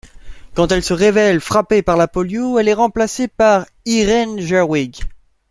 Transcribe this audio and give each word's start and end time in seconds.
Quand 0.55 0.71
elle 0.71 0.81
se 0.81 0.95
révèle 0.95 1.39
frappée 1.41 1.83
par 1.83 1.95
la 1.95 2.07
polio, 2.07 2.57
elle 2.57 2.67
est 2.67 2.73
remplacée 2.73 3.27
par 3.27 3.67
Irene 3.85 4.39
Gerwig. 4.39 5.01